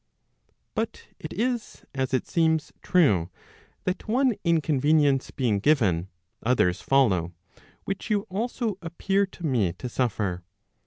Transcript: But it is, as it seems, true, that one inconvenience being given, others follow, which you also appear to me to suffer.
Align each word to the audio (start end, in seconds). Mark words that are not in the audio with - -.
But 0.73 1.09
it 1.19 1.31
is, 1.31 1.85
as 1.93 2.11
it 2.11 2.25
seems, 2.27 2.73
true, 2.81 3.29
that 3.83 4.07
one 4.07 4.33
inconvenience 4.43 5.29
being 5.29 5.59
given, 5.59 6.07
others 6.41 6.81
follow, 6.81 7.33
which 7.85 8.09
you 8.09 8.21
also 8.21 8.79
appear 8.81 9.27
to 9.27 9.45
me 9.45 9.73
to 9.73 9.87
suffer. 9.87 10.43